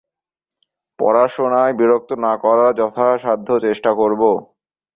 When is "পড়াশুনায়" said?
1.15-1.73